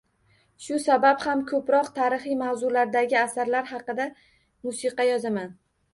Shu 0.67 0.77
sabab 0.85 1.25
ham 1.25 1.43
ko’proq 1.51 1.91
tarixiy 1.99 2.37
mavzulardagi 2.41 3.19
asarlar 3.23 3.69
asosida 3.71 4.09
musiqa 4.69 5.07
yozaman. 5.11 5.55